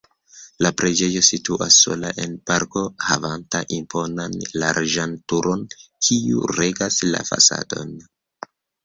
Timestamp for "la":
0.65-0.69, 7.11-7.23